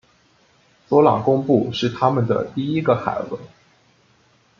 [0.87, 3.37] 索朗贡布是他们的第一个孩子。